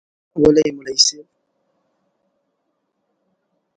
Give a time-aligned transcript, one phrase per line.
[0.41, 1.27] وله یی مولوی صیب